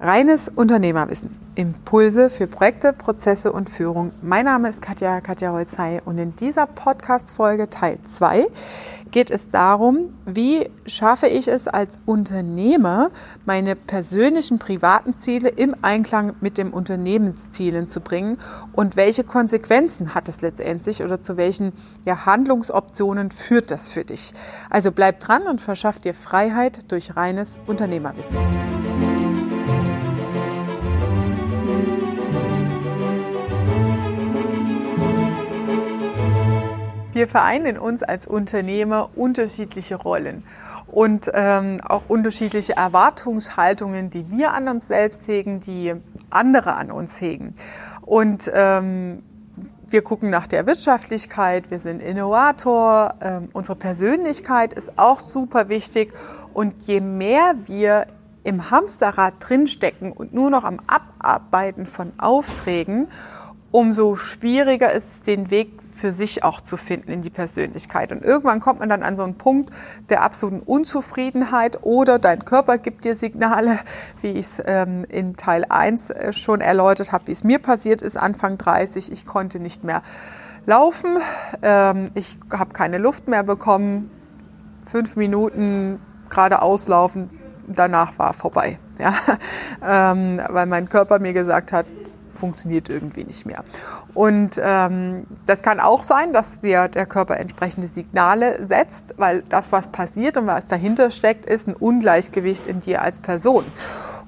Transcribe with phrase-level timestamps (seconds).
[0.00, 1.36] Reines Unternehmerwissen.
[1.56, 4.12] Impulse für Projekte, Prozesse und Führung.
[4.22, 8.46] Mein Name ist Katja, Katja Holzei und in dieser Podcast-Folge Teil 2
[9.10, 13.10] geht es darum, wie schaffe ich es als Unternehmer,
[13.44, 18.38] meine persönlichen privaten Ziele im Einklang mit dem Unternehmenszielen zu bringen
[18.74, 21.72] und welche Konsequenzen hat es letztendlich oder zu welchen
[22.04, 24.32] ja, Handlungsoptionen führt das für dich.
[24.70, 28.36] Also bleib dran und verschaff dir Freiheit durch reines Unternehmerwissen.
[37.18, 40.44] Wir vereinen in uns als Unternehmer unterschiedliche Rollen
[40.86, 45.94] und ähm, auch unterschiedliche Erwartungshaltungen, die wir an uns selbst hegen, die
[46.30, 47.56] andere an uns hegen.
[48.02, 49.24] Und ähm,
[49.88, 56.12] wir gucken nach der Wirtschaftlichkeit, wir sind Innovator, ähm, unsere Persönlichkeit ist auch super wichtig.
[56.54, 58.06] Und je mehr wir
[58.44, 63.08] im Hamsterrad drinstecken und nur noch am Abarbeiten von Aufträgen,
[63.72, 68.12] umso schwieriger ist es, den Weg für sich auch zu finden in die Persönlichkeit.
[68.12, 69.70] Und irgendwann kommt man dann an so einen Punkt
[70.08, 73.78] der absoluten Unzufriedenheit oder dein Körper gibt dir Signale,
[74.22, 78.00] wie ich es ähm, in Teil 1 äh, schon erläutert habe, wie es mir passiert
[78.02, 79.12] ist, Anfang 30.
[79.12, 80.02] Ich konnte nicht mehr
[80.66, 81.18] laufen,
[81.62, 84.10] ähm, ich habe keine Luft mehr bekommen,
[84.84, 87.30] fünf Minuten geradeaus laufen,
[87.66, 88.78] danach war vorbei.
[88.98, 89.14] Ja?
[89.80, 91.86] Ähm, weil mein Körper mir gesagt hat,
[92.38, 93.64] funktioniert irgendwie nicht mehr.
[94.14, 99.72] Und ähm, das kann auch sein, dass dir der Körper entsprechende Signale setzt, weil das,
[99.72, 103.64] was passiert und was dahinter steckt, ist ein Ungleichgewicht in dir als Person.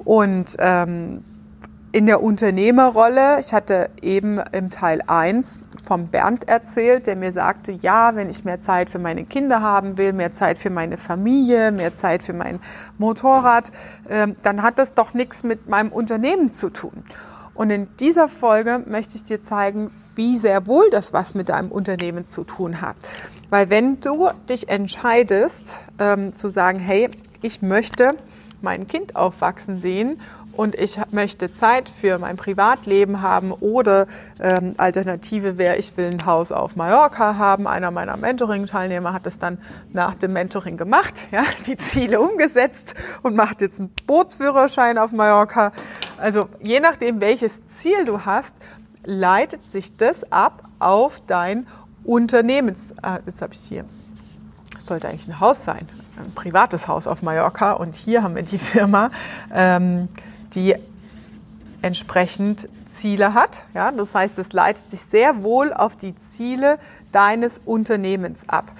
[0.04, 1.24] Und ähm,
[1.92, 7.72] in der Unternehmerrolle, ich hatte eben im Teil 1 vom Bernd erzählt, der mir sagte,
[7.72, 11.72] ja, wenn ich mehr Zeit für meine Kinder haben will, mehr Zeit für meine Familie,
[11.72, 12.60] mehr Zeit für mein
[12.98, 13.72] Motorrad,
[14.08, 17.04] äh, dann hat das doch nichts mit meinem Unternehmen zu tun.
[17.60, 21.70] Und in dieser Folge möchte ich dir zeigen, wie sehr wohl das was mit deinem
[21.70, 22.96] Unternehmen zu tun hat.
[23.50, 27.10] Weil wenn du dich entscheidest ähm, zu sagen, hey,
[27.42, 28.14] ich möchte
[28.62, 30.22] mein Kind aufwachsen sehen
[30.52, 34.06] und ich möchte Zeit für mein Privatleben haben oder
[34.40, 37.66] ähm, Alternative wäre, ich will ein Haus auf Mallorca haben.
[37.66, 39.58] Einer meiner Mentoring-Teilnehmer hat es dann
[39.92, 45.72] nach dem Mentoring gemacht, ja, die Ziele umgesetzt und macht jetzt einen Bootsführerschein auf Mallorca.
[46.18, 48.54] Also je nachdem, welches Ziel du hast,
[49.04, 51.66] leitet sich das ab auf dein
[52.04, 52.92] Unternehmens...
[53.02, 53.84] Äh, jetzt habe ich hier
[54.90, 55.86] sollte eigentlich ein Haus sein,
[56.18, 57.72] ein privates Haus auf Mallorca.
[57.72, 59.12] Und hier haben wir die Firma,
[59.54, 60.08] ähm,
[60.54, 60.74] die
[61.82, 63.62] entsprechend Ziele hat.
[63.74, 66.78] Ja, das heißt, es leitet sich sehr wohl auf die Ziele
[67.12, 68.70] deines Unternehmens ab.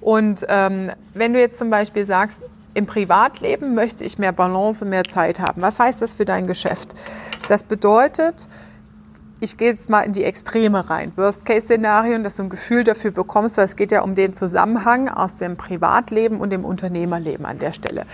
[0.00, 2.42] Und ähm, wenn du jetzt zum Beispiel sagst,
[2.74, 5.62] im Privatleben möchte ich mehr Balance, mehr Zeit haben.
[5.62, 6.94] Was heißt das für dein Geschäft?
[7.48, 8.48] Das bedeutet,
[9.40, 11.12] ich gehe jetzt mal in die Extreme rein.
[11.16, 15.36] Worst-Case-Szenarien, dass du ein Gefühl dafür bekommst, weil es geht ja um den Zusammenhang aus
[15.36, 18.04] dem Privatleben und dem Unternehmerleben an der Stelle.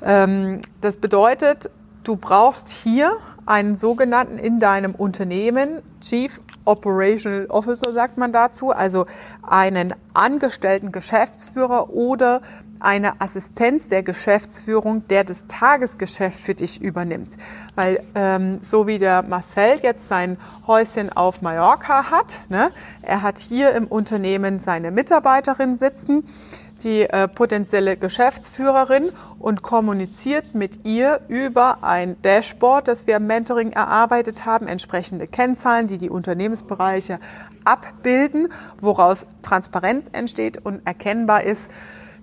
[0.00, 1.70] Ähm, das bedeutet,
[2.08, 3.12] Du brauchst hier
[3.44, 9.04] einen sogenannten in deinem Unternehmen Chief Operational Officer, sagt man dazu, also
[9.42, 12.40] einen angestellten Geschäftsführer oder
[12.80, 17.36] eine Assistenz der Geschäftsführung, der das Tagesgeschäft für dich übernimmt.
[17.74, 22.70] Weil ähm, so wie der Marcel jetzt sein Häuschen auf Mallorca hat, ne,
[23.02, 26.24] er hat hier im Unternehmen seine Mitarbeiterin sitzen,
[26.82, 33.72] die äh, potenzielle Geschäftsführerin und kommuniziert mit ihr über ein Dashboard, das wir im Mentoring
[33.72, 37.18] erarbeitet haben, entsprechende Kennzahlen, die die Unternehmensbereiche
[37.64, 38.48] abbilden,
[38.80, 41.70] woraus Transparenz entsteht und erkennbar ist,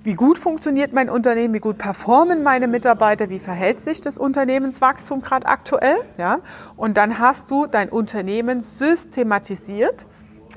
[0.06, 5.24] wie gut funktioniert mein Unternehmen, wie gut performen meine Mitarbeiter, wie verhält sich das Unternehmenswachstum
[5.24, 6.42] gerade aktuell, ja?
[6.78, 10.06] Und dann hast du dein Unternehmen systematisiert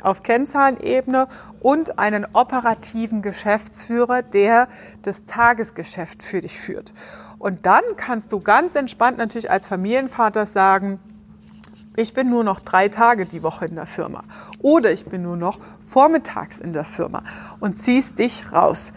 [0.04, 1.28] auf Kennzahlenebene
[1.60, 4.68] und einen operativen Geschäftsführer, der
[5.02, 6.92] das Tagesgeschäft für dich führt.
[7.38, 10.98] Und dann kannst du ganz entspannt natürlich als Familienvater sagen,
[11.96, 14.22] ich bin nur noch drei Tage die Woche in der Firma
[14.60, 17.24] oder ich bin nur noch vormittags in der Firma
[17.58, 18.92] und ziehst dich raus.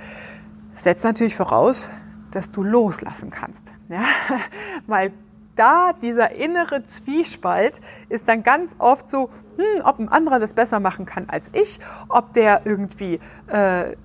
[0.75, 1.89] Setzt natürlich voraus,
[2.29, 3.73] dass du loslassen kannst.
[3.89, 4.03] Ja?
[4.87, 5.13] Weil
[5.56, 10.80] da dieser innere Zwiespalt ist dann ganz oft so, hm, ob ein anderer das besser
[10.80, 13.95] machen kann als ich, ob der irgendwie äh,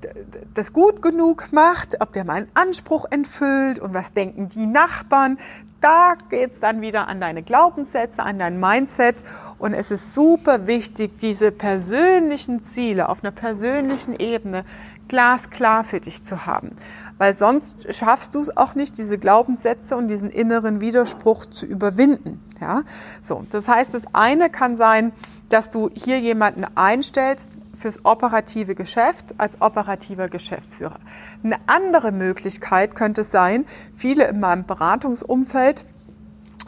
[0.55, 5.39] das gut genug macht, ob der meinen Anspruch entfüllt und was denken die Nachbarn.
[5.81, 9.25] Da geht es dann wieder an deine Glaubenssätze, an dein Mindset
[9.59, 14.65] und es ist super wichtig, diese persönlichen Ziele auf einer persönlichen Ebene
[15.09, 16.73] glasklar für dich zu haben.
[17.19, 22.43] Weil sonst schaffst du es auch nicht, diese Glaubenssätze und diesen inneren Widerspruch zu überwinden.
[22.61, 22.83] Ja?
[23.23, 25.13] So, das heißt, das eine kann sein,
[25.49, 30.99] dass du hier jemanden einstellst, fürs operative Geschäft als operativer Geschäftsführer.
[31.45, 35.85] Eine andere Möglichkeit könnte sein, viele in meinem Beratungsumfeld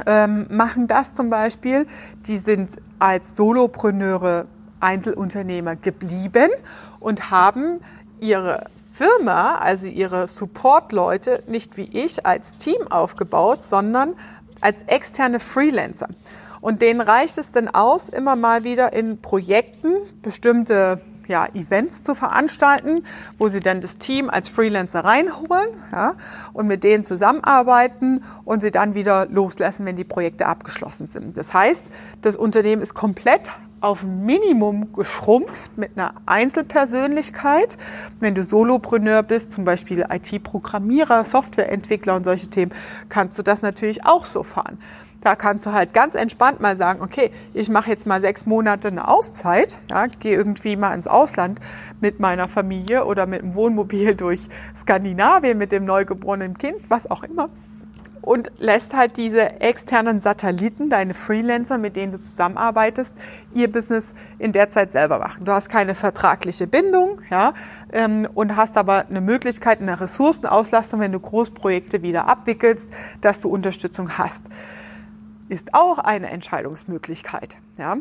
[0.07, 1.87] ähm, machen das zum Beispiel,
[2.27, 4.47] die sind als Solopreneure
[4.81, 6.51] Einzelunternehmer geblieben
[7.01, 7.81] und haben
[8.21, 14.15] ihre Firma, also ihre Support-Leute, nicht wie ich als Team aufgebaut, sondern
[14.61, 16.09] als externe Freelancer.
[16.61, 19.93] Und denen reicht es dann aus, immer mal wieder in Projekten
[20.23, 23.05] bestimmte ja, Events zu veranstalten,
[23.37, 26.15] wo sie dann das Team als Freelancer reinholen ja,
[26.53, 31.37] und mit denen zusammenarbeiten und sie dann wieder loslassen, wenn die Projekte abgeschlossen sind.
[31.37, 31.87] Das heißt,
[32.23, 33.51] das Unternehmen ist komplett
[33.81, 37.79] auf Minimum geschrumpft mit einer Einzelpersönlichkeit.
[38.21, 42.73] Wenn du Solopreneur bist, zum Beispiel IT-Programmierer, Softwareentwickler und solche Themen,
[43.09, 44.79] kannst du das natürlich auch so fahren.
[45.21, 48.89] Da kannst du halt ganz entspannt mal sagen, okay, ich mache jetzt mal sechs Monate
[48.89, 51.59] eine Auszeit, ja, gehe irgendwie mal ins Ausland
[52.01, 57.25] mit meiner Familie oder mit dem Wohnmobil durch Skandinavien mit dem neugeborenen Kind, was auch
[57.25, 57.49] immer
[58.29, 63.15] und lässt halt diese externen Satelliten, deine Freelancer, mit denen du zusammenarbeitest,
[63.55, 65.47] ihr Business in der Zeit selber machen.
[65.47, 67.55] Du hast keine vertragliche Bindung, ja,
[67.91, 72.91] ähm, und hast aber eine Möglichkeit, eine Ressourcenauslastung, wenn du Großprojekte wieder abwickelst,
[73.23, 74.45] dass du Unterstützung hast.
[75.49, 77.97] Ist auch eine Entscheidungsmöglichkeit, ja.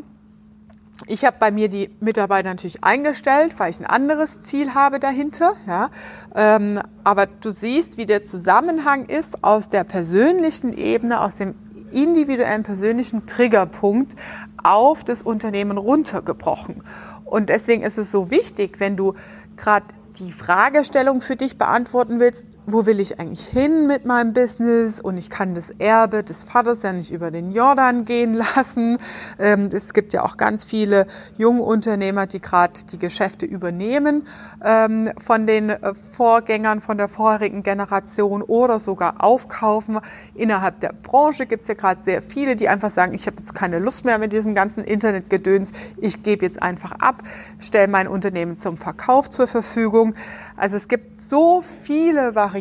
[1.06, 5.52] Ich habe bei mir die Mitarbeiter natürlich eingestellt, weil ich ein anderes Ziel habe dahinter.
[5.66, 5.90] Ja.
[6.34, 11.54] Ähm, aber du siehst, wie der Zusammenhang ist aus der persönlichen Ebene, aus dem
[11.92, 14.16] individuellen persönlichen Triggerpunkt
[14.62, 16.82] auf das Unternehmen runtergebrochen.
[17.24, 19.14] Und deswegen ist es so wichtig, wenn du
[19.56, 19.86] gerade
[20.18, 25.16] die Fragestellung für dich beantworten willst, wo will ich eigentlich hin mit meinem Business und
[25.16, 28.98] ich kann das Erbe des Vaters ja nicht über den Jordan gehen lassen.
[29.38, 31.06] Ähm, es gibt ja auch ganz viele
[31.38, 34.26] junge Unternehmer, die gerade die Geschäfte übernehmen
[34.62, 39.98] ähm, von den äh, Vorgängern von der vorherigen Generation oder sogar aufkaufen.
[40.34, 43.54] Innerhalb der Branche gibt es ja gerade sehr viele, die einfach sagen, ich habe jetzt
[43.54, 47.22] keine Lust mehr mit diesem ganzen Internetgedöns, ich gebe jetzt einfach ab,
[47.60, 50.14] stelle mein Unternehmen zum Verkauf zur Verfügung.
[50.56, 52.57] Also es gibt so viele Varianten,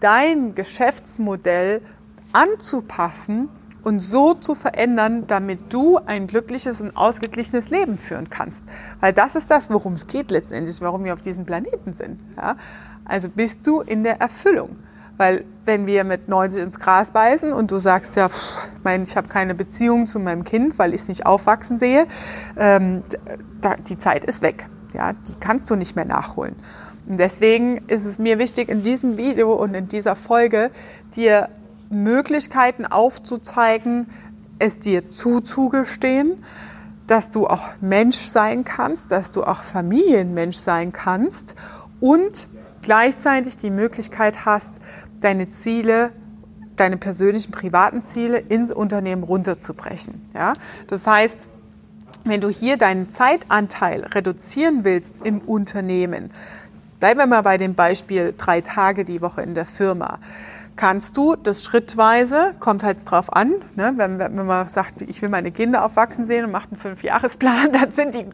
[0.00, 1.80] dein Geschäftsmodell
[2.32, 3.48] anzupassen
[3.82, 8.64] und so zu verändern, damit du ein glückliches und ausgeglichenes Leben führen kannst.
[9.00, 12.20] Weil das ist das, worum es geht letztendlich, warum wir auf diesem Planeten sind.
[12.36, 12.56] Ja?
[13.04, 14.78] Also bist du in der Erfüllung.
[15.16, 19.16] Weil wenn wir mit 90 ins Gras beißen und du sagst ja, pff, mein, ich
[19.16, 22.06] habe keine Beziehung zu meinem Kind, weil ich es nicht aufwachsen sehe,
[22.56, 23.04] ähm,
[23.60, 24.66] da, die Zeit ist weg.
[24.92, 26.56] Ja, die kannst du nicht mehr nachholen.
[27.06, 30.70] Und deswegen ist es mir wichtig, in diesem Video und in dieser Folge
[31.16, 31.48] dir
[31.90, 34.06] Möglichkeiten aufzuzeigen,
[34.58, 36.42] es dir zuzugestehen,
[37.06, 41.54] dass du auch Mensch sein kannst, dass du auch Familienmensch sein kannst
[42.00, 42.48] und
[42.82, 44.76] gleichzeitig die Möglichkeit hast,
[45.20, 46.12] deine Ziele,
[46.76, 50.22] deine persönlichen privaten Ziele ins Unternehmen runterzubrechen.
[50.34, 50.54] Ja?
[50.88, 51.48] Das heißt,
[52.24, 56.30] wenn du hier deinen Zeitanteil reduzieren willst im Unternehmen,
[57.00, 60.18] bleiben wir mal bei dem Beispiel drei Tage die Woche in der Firma,
[60.76, 65.28] kannst du das schrittweise, kommt halt drauf an, ne, wenn, wenn man sagt, ich will
[65.28, 68.26] meine Kinder aufwachsen sehen und macht einen Fünfjahresplan, dann sind die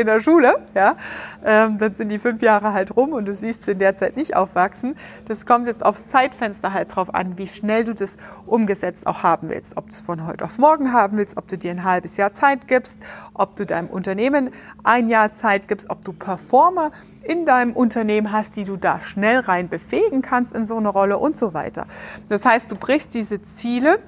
[0.00, 0.96] in der Schule, ja,
[1.44, 4.16] ähm, dann sind die fünf Jahre halt rum und du siehst sie in der Zeit
[4.16, 4.96] nicht aufwachsen.
[5.28, 8.16] Das kommt jetzt aufs Zeitfenster halt drauf an, wie schnell du das
[8.46, 9.76] umgesetzt auch haben willst.
[9.76, 12.32] Ob du es von heute auf morgen haben willst, ob du dir ein halbes Jahr
[12.32, 12.98] Zeit gibst,
[13.34, 14.50] ob du deinem Unternehmen
[14.82, 16.90] ein Jahr Zeit gibst, ob du Performer
[17.22, 21.18] in deinem Unternehmen hast, die du da schnell rein befähigen kannst in so eine Rolle
[21.18, 21.86] und so weiter.
[22.28, 23.98] Das heißt, du brichst diese Ziele,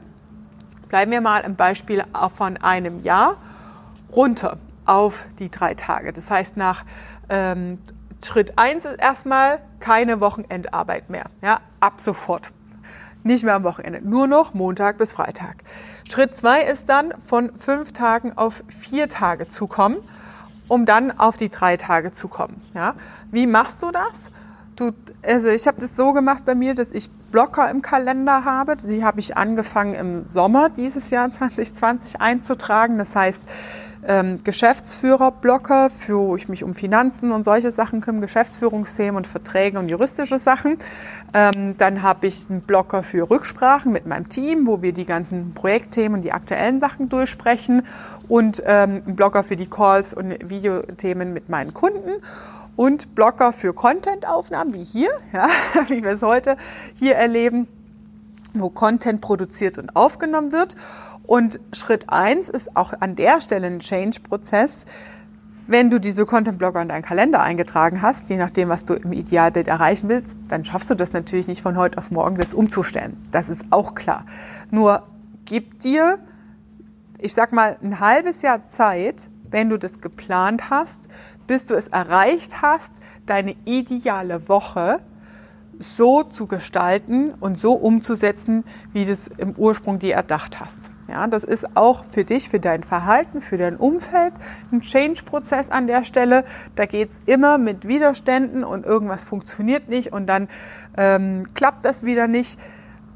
[0.89, 2.05] bleiben wir mal im Beispiel
[2.37, 3.37] von einem Jahr,
[4.15, 6.13] runter auf die drei Tage.
[6.13, 6.85] Das heißt, nach
[7.29, 7.79] ähm,
[8.25, 11.25] Schritt 1 ist erstmal keine Wochenendarbeit mehr.
[11.41, 12.53] Ja, ab sofort.
[13.25, 15.57] Nicht mehr am Wochenende, nur noch Montag bis Freitag.
[16.11, 19.99] Schritt 2 ist dann von fünf Tagen auf vier Tage zu kommen,
[20.67, 22.61] um dann auf die drei Tage zu kommen.
[22.75, 22.95] Ja?
[23.31, 24.33] Wie machst du das?
[24.75, 24.91] Du,
[25.23, 28.77] also ich habe das so gemacht bei mir, dass ich Blocker im Kalender habe.
[28.77, 32.99] Die habe ich angefangen im Sommer dieses Jahr 2020 einzutragen.
[32.99, 33.43] Das heißt,
[34.07, 39.79] ähm, Geschäftsführerblocker, für, wo ich mich um Finanzen und solche Sachen kümmere, Geschäftsführungsthemen und Verträge
[39.79, 40.79] und juristische Sachen.
[41.35, 45.55] Ähm, dann habe ich einen Blocker für Rücksprachen mit meinem Team, wo wir die ganzen
[45.55, 47.83] Projektthemen und die aktuellen Sachen durchsprechen
[48.29, 52.11] und ähm, einen Blocker für die Calls und Videothemen mit meinen Kunden.
[52.75, 55.47] und Blocker für Content-Aufnahmen, wie hier, ja,
[55.89, 56.57] wie wir es heute
[56.95, 57.69] hier erleben,
[58.55, 60.75] wo Content produziert und aufgenommen wird.
[61.25, 64.85] Und Schritt eins ist auch an der Stelle ein Change-Prozess.
[65.67, 69.69] Wenn du diese Content-Blogger in deinen Kalender eingetragen hast, je nachdem, was du im Idealbild
[69.69, 73.17] erreichen willst, dann schaffst du das natürlich nicht von heute auf morgen, das umzustellen.
[73.31, 74.27] Das ist auch klar.
[74.71, 75.05] Nur
[75.45, 76.19] gib dir,
[77.19, 81.01] ich sag mal, ein halbes Jahr Zeit, wenn du das geplant hast,
[81.47, 82.93] bis du es erreicht hast,
[83.27, 85.01] deine ideale Woche
[85.79, 90.91] so zu gestalten und so umzusetzen, wie du es im Ursprung dir erdacht hast.
[91.13, 94.33] Ja, das ist auch für dich, für dein Verhalten, für dein Umfeld
[94.73, 96.43] ein Change-Prozess an der Stelle.
[96.75, 100.49] Da geht es immer mit Widerständen und irgendwas funktioniert nicht und dann
[100.97, 102.59] ähm, klappt das wieder nicht.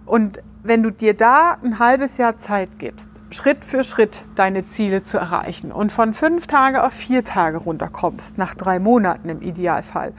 [0.04, 5.02] Und wenn du dir da ein halbes Jahr Zeit gibst, Schritt für Schritt deine Ziele
[5.02, 10.12] zu erreichen und von fünf Tage auf vier Tage runterkommst, nach drei Monaten im Idealfall,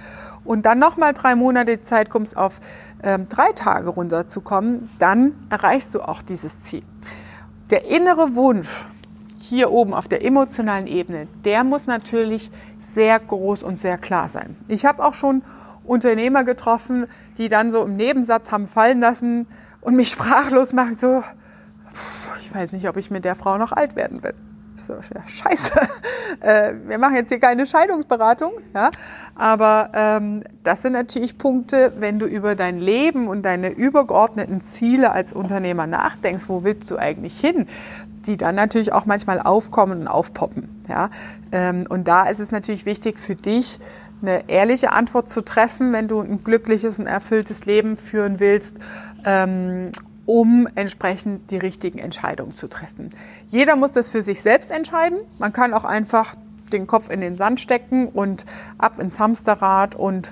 [0.44, 2.60] und dann nochmal drei Monate Zeit kommst, auf
[3.04, 6.82] ähm, drei Tage runterzukommen, dann erreichst du auch dieses Ziel.
[7.70, 8.88] Der innere Wunsch
[9.40, 14.56] hier oben auf der emotionalen Ebene, der muss natürlich sehr groß und sehr klar sein.
[14.68, 15.42] Ich habe auch schon
[15.84, 17.08] Unternehmer getroffen,
[17.38, 19.48] die dann so im Nebensatz haben fallen lassen,
[19.82, 21.24] und mich sprachlos machen, so,
[22.42, 24.34] ich weiß nicht, ob ich mit der Frau noch alt werden will.
[24.80, 25.74] So, ja, scheiße,
[26.42, 28.92] äh, wir machen jetzt hier keine Scheidungsberatung, ja,
[29.34, 35.12] aber ähm, das sind natürlich Punkte, wenn du über dein Leben und deine übergeordneten Ziele
[35.12, 37.68] als Unternehmer nachdenkst, wo willst du eigentlich hin,
[38.28, 41.10] die dann natürlich auch manchmal aufkommen und aufpoppen, ja,
[41.52, 43.80] ähm, und da ist es natürlich wichtig für dich,
[44.22, 48.78] eine ehrliche Antwort zu treffen, wenn du ein glückliches und erfülltes Leben führen willst.
[49.26, 49.92] Ähm,
[50.28, 53.10] um entsprechend die richtigen Entscheidungen zu treffen.
[53.48, 55.18] Jeder muss das für sich selbst entscheiden.
[55.40, 56.36] Man kann auch einfach
[56.72, 58.46] den Kopf in den Sand stecken und
[58.78, 60.30] ab ins Hamsterrad und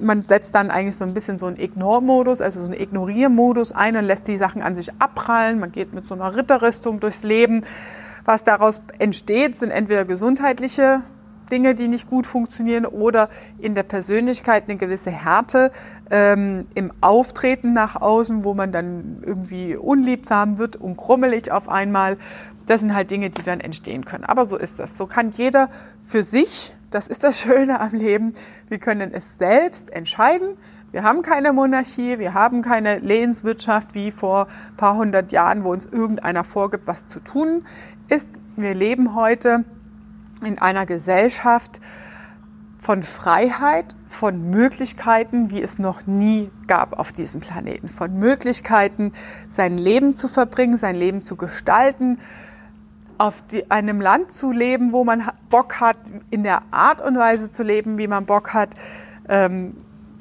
[0.00, 3.96] man setzt dann eigentlich so ein bisschen so einen Ignore-Modus, also so einen Ignoriermodus ein
[3.96, 5.60] und lässt die Sachen an sich abprallen.
[5.60, 7.66] Man geht mit so einer Ritterrüstung durchs Leben.
[8.24, 11.02] Was daraus entsteht, sind entweder gesundheitliche
[11.52, 13.28] Dinge, die nicht gut funktionieren oder
[13.58, 15.70] in der Persönlichkeit eine gewisse Härte
[16.10, 22.16] ähm, im Auftreten nach außen, wo man dann irgendwie unliebsam wird und krummelig auf einmal.
[22.66, 24.24] Das sind halt Dinge, die dann entstehen können.
[24.24, 24.96] Aber so ist das.
[24.96, 25.68] So kann jeder
[26.00, 28.32] für sich, das ist das Schöne am Leben,
[28.68, 30.56] wir können es selbst entscheiden.
[30.90, 35.72] Wir haben keine Monarchie, wir haben keine Lehenswirtschaft wie vor ein paar hundert Jahren, wo
[35.72, 37.64] uns irgendeiner vorgibt, was zu tun
[38.08, 38.30] ist.
[38.56, 39.64] Wir leben heute
[40.46, 41.80] in einer Gesellschaft
[42.78, 49.12] von Freiheit, von Möglichkeiten, wie es noch nie gab auf diesem Planeten, von Möglichkeiten,
[49.48, 52.18] sein Leben zu verbringen, sein Leben zu gestalten,
[53.18, 55.96] auf die, einem Land zu leben, wo man Bock hat,
[56.30, 58.70] in der Art und Weise zu leben, wie man Bock hat.
[59.28, 59.76] Ähm,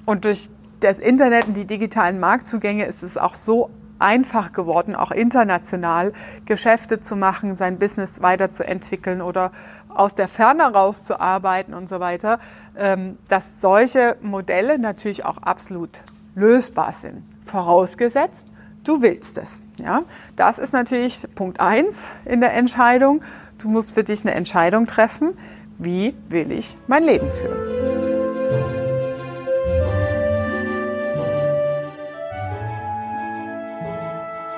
[0.06, 0.52] und durch
[0.82, 6.14] das Internet und die digitalen Marktzugänge ist es auch so einfach geworden, auch international
[6.46, 9.52] Geschäfte zu machen, sein Business weiterzuentwickeln oder
[9.90, 12.40] aus der Ferne rauszuarbeiten und so weiter,
[12.78, 16.00] ähm, dass solche Modelle natürlich auch absolut
[16.36, 17.24] lösbar sind.
[17.46, 18.48] Vorausgesetzt,
[18.84, 19.62] du willst es.
[19.78, 20.04] Ja?
[20.36, 23.22] Das ist natürlich Punkt eins in der Entscheidung.
[23.58, 25.38] Du musst für dich eine Entscheidung treffen,
[25.78, 27.81] wie will ich mein Leben führen.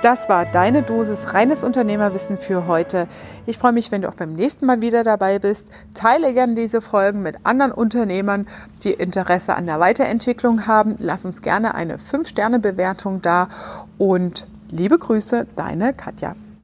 [0.03, 3.07] Das war deine Dosis reines Unternehmerwissen für heute.
[3.45, 5.65] Ich freue mich, wenn du auch beim nächsten Mal wieder dabei bist.
[5.93, 8.45] Teile gerne diese Folgen mit anderen Unternehmern,
[8.83, 10.97] die Interesse an der Weiterentwicklung haben.
[10.99, 13.47] Lass uns gerne eine 5-Sterne-Bewertung da
[13.97, 16.35] und liebe Grüße, deine Katja.